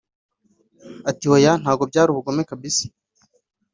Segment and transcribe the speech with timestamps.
[1.09, 2.85] Ati “Oya ntabwo byari ubugome kabisa